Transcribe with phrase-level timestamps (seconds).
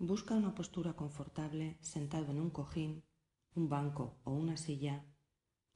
[0.00, 3.02] Busca una postura confortable sentado en un cojín,
[3.56, 5.04] un banco o una silla,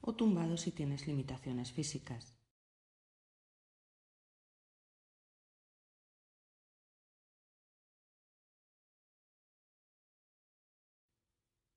[0.00, 2.38] o tumbado si tienes limitaciones físicas.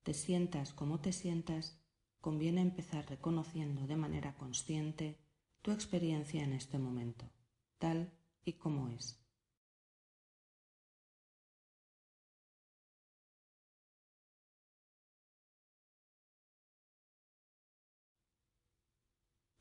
[0.03, 1.81] Te sientas como te sientas,
[2.21, 5.19] conviene empezar reconociendo de manera consciente
[5.63, 7.25] tu experiencia en este momento,
[7.79, 9.24] tal y como es.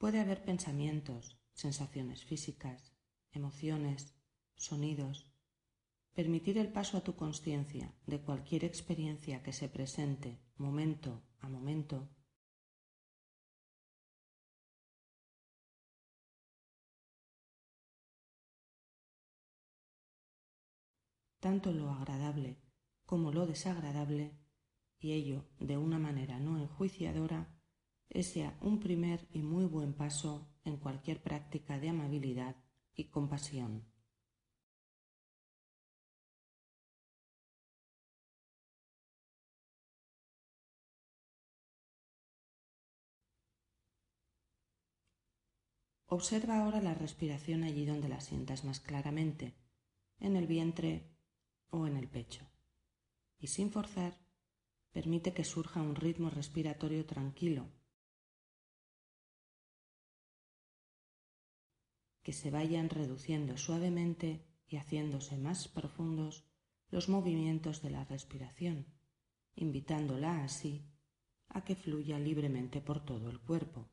[0.05, 2.93] Puede haber pensamientos, sensaciones físicas,
[3.33, 4.15] emociones,
[4.55, 5.33] sonidos.
[6.13, 12.11] Permitir el paso a tu conciencia de cualquier experiencia que se presente momento a momento
[21.41, 22.61] tanto lo agradable
[23.07, 24.39] como lo desagradable,
[24.99, 27.54] y ello de una manera no enjuiciadora,
[28.15, 32.55] es ya un primer y muy buen paso en cualquier práctica de amabilidad
[32.95, 33.85] y compasión.
[46.07, 49.57] Observa ahora la respiración allí donde la sientas más claramente,
[50.21, 51.11] en el vientre
[51.71, 52.47] o en el pecho.
[53.41, 54.17] Y sin forzar,
[54.93, 57.74] permite que surja un ritmo respiratorio tranquilo
[62.25, 66.45] que se vayan reduciendo suavemente y haciéndose más profundos
[66.91, 68.87] los movimientos de la respiración,
[69.55, 70.87] invitándola así
[71.49, 73.89] a que fluya libremente por todo el cuerpo.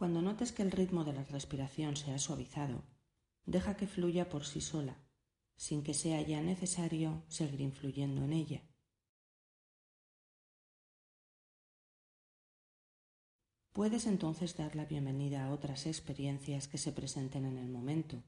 [0.00, 2.84] Cuando notes que el ritmo de la respiración se ha suavizado,
[3.44, 4.96] deja que fluya por sí sola,
[5.56, 8.62] sin que sea ya necesario seguir influyendo en ella.
[13.74, 18.24] Puedes entonces dar la bienvenida a otras experiencias que se presenten en el momento,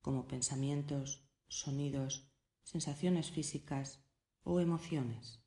[0.00, 2.30] como pensamientos, sonidos,
[2.62, 4.04] sensaciones físicas
[4.44, 5.42] o emociones.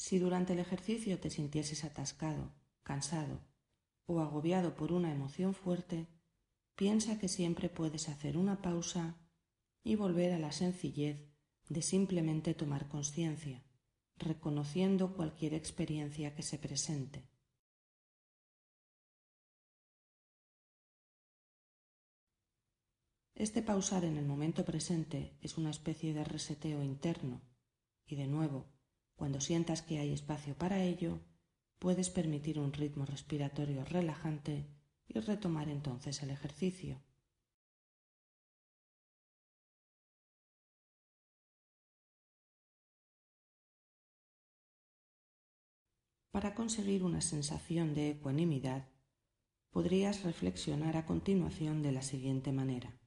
[0.00, 3.38] Si durante el ejercicio te sintieses atascado, cansado
[4.06, 6.08] o agobiado por una emoción fuerte,
[6.74, 9.20] piensa que siempre puedes hacer una pausa
[9.84, 11.28] y volver a la sencillez
[11.68, 13.62] de simplemente tomar conciencia,
[14.16, 17.28] reconociendo cualquier experiencia que se presente.
[23.34, 27.42] Este pausar en el momento presente es una especie de reseteo interno
[28.06, 28.79] y de nuevo
[29.20, 31.20] cuando sientas que hay espacio para ello,
[31.78, 34.66] puedes permitir un ritmo respiratorio relajante
[35.08, 37.02] y retomar entonces el ejercicio.
[46.30, 48.88] Para conseguir una sensación de ecuanimidad,
[49.68, 52.98] podrías reflexionar a continuación de la siguiente manera.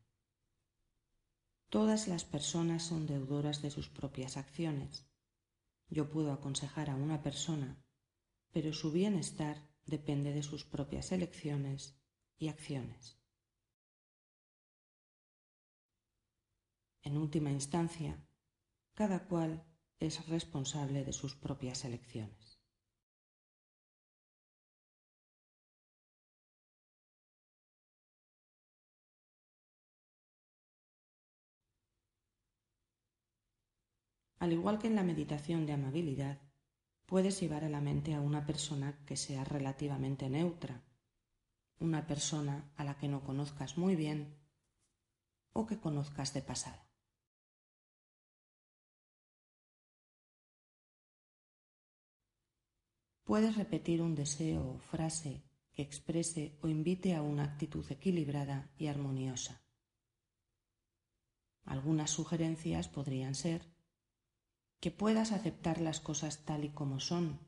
[1.69, 5.11] Todas las personas son deudoras de sus propias acciones.
[5.89, 7.83] Yo puedo aconsejar a una persona,
[8.51, 11.99] pero su bienestar depende de sus propias elecciones
[12.37, 13.19] y acciones.
[17.01, 18.25] En última instancia,
[18.93, 19.65] cada cual
[19.99, 22.42] es responsable de sus propias elecciones.
[34.43, 36.37] Al igual que en la meditación de amabilidad,
[37.05, 40.83] puedes llevar a la mente a una persona que sea relativamente neutra,
[41.79, 44.37] una persona a la que no conozcas muy bien
[45.53, 46.91] o que conozcas de pasada.
[53.23, 58.87] Puedes repetir un deseo o frase que exprese o invite a una actitud equilibrada y
[58.87, 59.63] armoniosa.
[61.63, 63.71] Algunas sugerencias podrían ser
[64.83, 67.39] que puedas aceptar las cosas tal y como son,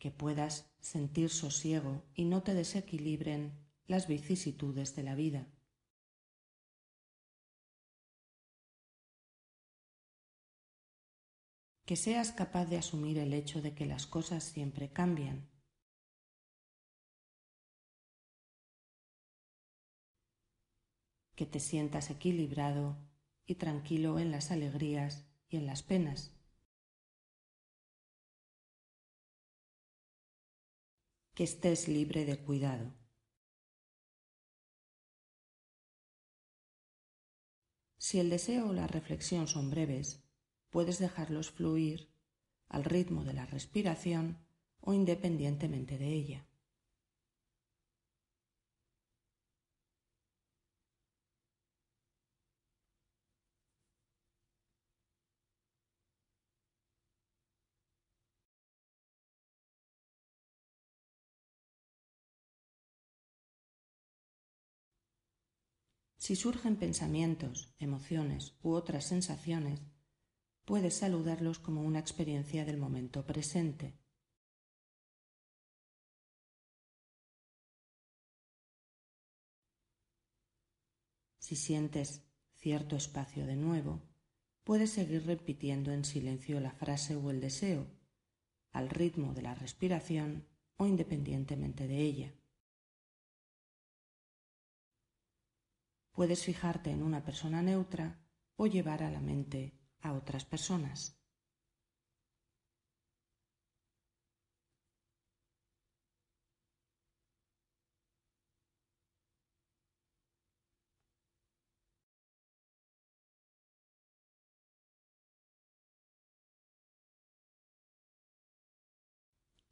[0.00, 3.52] que puedas sentir sosiego y no te desequilibren
[3.86, 5.46] las vicisitudes de la vida.
[11.86, 15.49] Que seas capaz de asumir el hecho de que las cosas siempre cambian
[21.40, 22.98] que te sientas equilibrado
[23.46, 26.38] y tranquilo en las alegrías y en las penas.
[31.32, 32.92] Que estés libre de cuidado.
[37.96, 40.22] Si el deseo o la reflexión son breves,
[40.68, 42.12] puedes dejarlos fluir
[42.68, 44.44] al ritmo de la respiración
[44.82, 46.49] o independientemente de ella.
[66.20, 69.80] Si surgen pensamientos, emociones u otras sensaciones,
[70.66, 73.98] puedes saludarlos como una experiencia del momento presente.
[81.38, 84.02] Si sientes cierto espacio de nuevo,
[84.62, 87.86] puedes seguir repitiendo en silencio la frase o el deseo,
[88.72, 90.46] al ritmo de la respiración
[90.76, 92.39] o independientemente de ella.
[96.12, 98.20] Puedes fijarte en una persona neutra
[98.56, 101.20] o llevar a la mente a otras personas.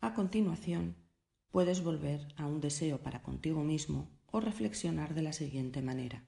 [0.01, 0.97] A continuación,
[1.51, 6.28] puedes volver a un deseo para contigo mismo o reflexionar de la siguiente manera.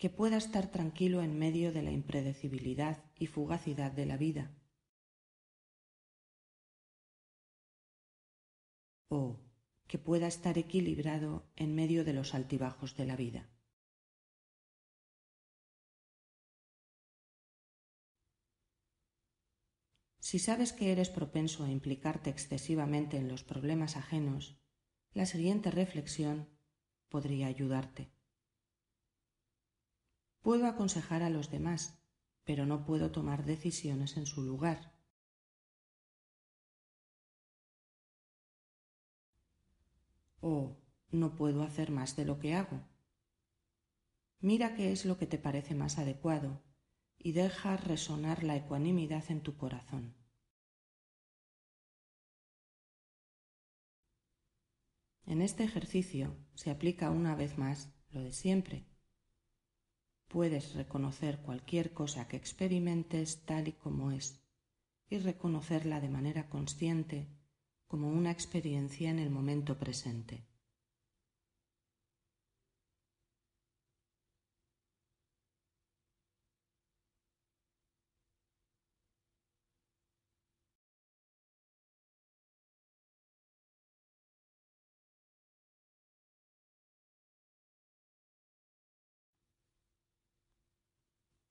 [0.00, 4.50] Que pueda estar tranquilo en medio de la impredecibilidad y fugacidad de la vida.
[9.10, 9.38] O
[9.86, 13.50] que pueda estar equilibrado en medio de los altibajos de la vida.
[20.18, 24.56] Si sabes que eres propenso a implicarte excesivamente en los problemas ajenos,
[25.12, 26.48] la siguiente reflexión
[27.10, 28.19] podría ayudarte.
[30.42, 32.00] Puedo aconsejar a los demás,
[32.44, 34.94] pero no puedo tomar decisiones en su lugar.
[40.40, 40.78] O
[41.10, 42.80] no puedo hacer más de lo que hago.
[44.40, 46.62] Mira qué es lo que te parece más adecuado
[47.18, 50.16] y deja resonar la ecuanimidad en tu corazón.
[55.26, 58.89] En este ejercicio se aplica una vez más lo de siempre
[60.30, 64.40] Puedes reconocer cualquier cosa que experimentes tal y como es
[65.08, 67.26] y reconocerla de manera consciente
[67.88, 70.46] como una experiencia en el momento presente.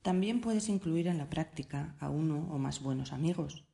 [0.01, 3.68] También puedes incluir en la práctica a uno o más buenos amigos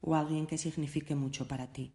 [0.00, 1.94] o alguien que signifique mucho para ti.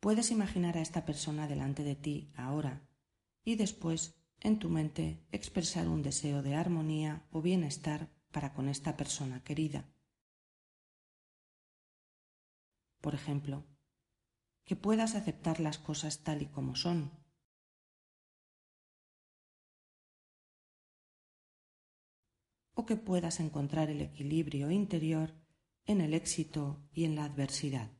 [0.00, 2.88] Puedes imaginar a esta persona delante de ti ahora
[3.44, 8.96] y después en tu mente expresar un deseo de armonía o bienestar para con esta
[8.96, 9.88] persona querida.
[13.00, 13.64] Por ejemplo,
[14.64, 17.10] que puedas aceptar las cosas tal y como son
[22.78, 25.34] o que puedas encontrar el equilibrio interior
[25.86, 27.90] en el éxito y en la adversidad.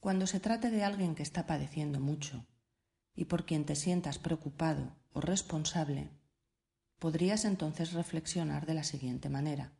[0.00, 2.46] Cuando se trate de alguien que está padeciendo mucho,
[3.16, 6.10] y por quien te sientas preocupado o responsable,
[6.98, 9.72] podrías entonces reflexionar de la siguiente manera.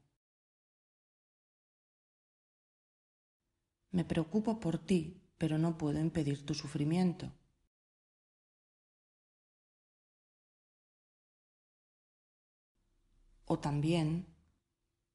[3.90, 7.33] Me preocupo por ti, pero no puedo impedir tu sufrimiento.
[13.45, 14.26] O también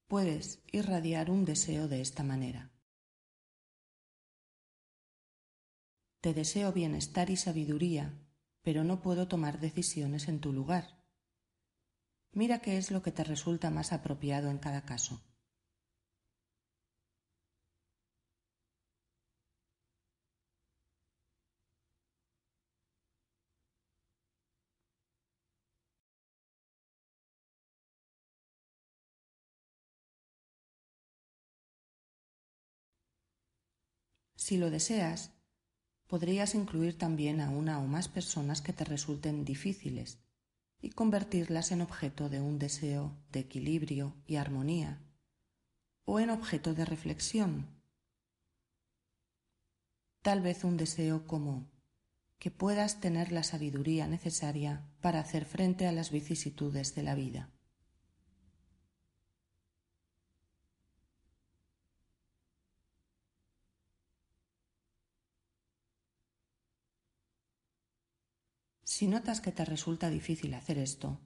[0.07, 2.70] puedes irradiar un deseo de esta manera.
[6.21, 8.13] Te deseo bienestar y sabiduría,
[8.61, 11.03] pero no puedo tomar decisiones en tu lugar.
[12.33, 15.19] Mira qué es lo que te resulta más apropiado en cada caso.
[34.35, 35.31] Si lo deseas,
[36.11, 40.19] podrías incluir también a una o más personas que te resulten difíciles
[40.81, 45.01] y convertirlas en objeto de un deseo de equilibrio y armonía
[46.03, 47.81] o en objeto de reflexión.
[50.21, 51.71] Tal vez un deseo como
[52.39, 57.51] que puedas tener la sabiduría necesaria para hacer frente a las vicisitudes de la vida.
[69.01, 71.19] Si notas que te resulta difícil hacer esto,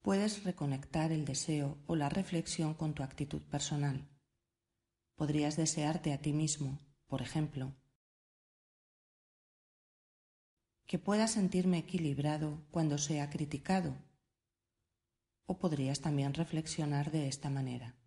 [0.00, 4.08] puedes reconectar el deseo o la reflexión con tu actitud personal.
[5.16, 7.74] Podrías desearte a ti mismo, por ejemplo,
[10.86, 13.96] que pueda sentirme equilibrado cuando sea criticado.
[15.46, 17.98] O podrías también reflexionar de esta manera.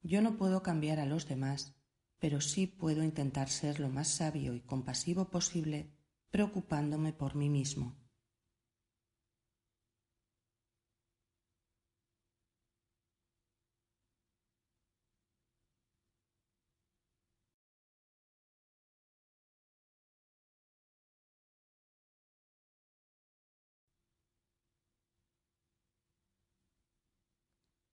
[0.00, 1.74] Yo no puedo cambiar a los demás,
[2.18, 5.92] pero sí puedo intentar ser lo más sabio y compasivo posible
[6.34, 7.94] preocupándome por mí mismo.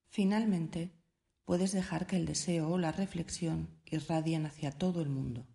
[0.10, 0.92] Finalmente,
[1.46, 5.51] puedes dejar que el deseo o la reflexión irradien hacia todo el mundo.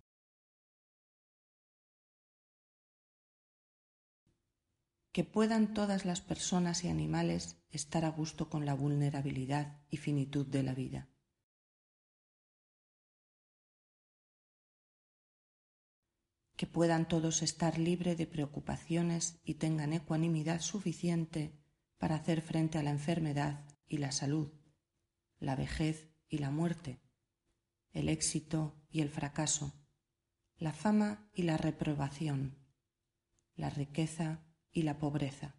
[5.17, 10.45] Que puedan todas las personas y animales estar a gusto con la vulnerabilidad y finitud
[10.45, 11.09] de la vida.
[16.55, 21.59] Que puedan todos estar libres de preocupaciones y tengan ecuanimidad suficiente
[21.97, 24.53] para hacer frente a la enfermedad y la salud,
[25.39, 27.01] la vejez y la muerte,
[27.91, 29.73] el éxito y el fracaso,
[30.57, 32.59] la fama y la reprobación,
[33.55, 34.43] la riqueza
[34.77, 35.55] y la pobreza.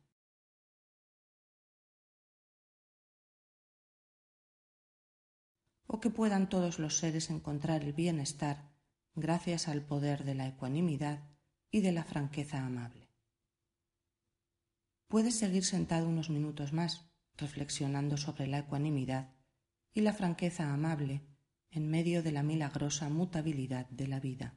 [5.89, 8.71] O que puedan todos los seres encontrar el bienestar
[9.17, 11.19] gracias al poder de la ecuanimidad
[11.69, 13.11] y de la franqueza amable.
[15.09, 19.35] Puedes seguir sentado unos minutos más reflexionando sobre la ecuanimidad
[19.95, 21.27] y la franqueza amable
[21.73, 24.57] en medio de la milagrosa mutabilidad de la vida.